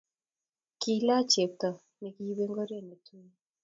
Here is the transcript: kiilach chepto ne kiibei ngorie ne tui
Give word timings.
kiilach 0.79 1.25
chepto 1.31 1.69
ne 1.99 2.09
kiibei 2.15 2.51
ngorie 2.51 2.79
ne 2.83 2.95
tui 3.05 3.29